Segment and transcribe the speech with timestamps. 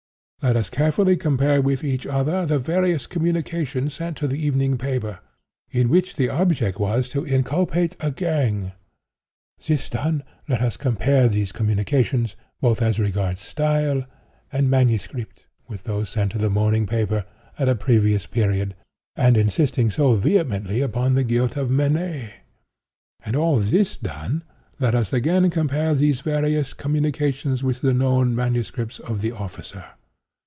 [0.43, 5.19] Let us carefully compare with each other the various communications sent to the evening paper,
[5.69, 8.71] in which the object was to inculpate a gang.
[9.67, 14.05] This done, let us compare these communications, both as regards style
[14.51, 15.07] and MS.,
[15.67, 17.23] with those sent to the morning paper,
[17.59, 18.73] at a previous period,
[19.15, 22.31] and insisting so vehemently upon the guilt of Mennais.
[23.23, 24.41] And, all this done,
[24.79, 28.97] let us again compare these various communications with the known MSS.
[29.01, 29.85] of the officer.